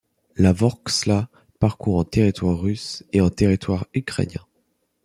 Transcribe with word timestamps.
La 0.35 0.51
Vorksla 0.51 1.29
parcourt 1.59 1.97
en 1.99 2.03
territoire 2.05 2.59
russe 2.59 3.03
et 3.13 3.21
en 3.21 3.29
territoire 3.29 3.85
ukrainien. 3.93 4.41